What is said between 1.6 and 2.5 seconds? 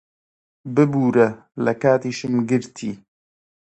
لە کاتیشم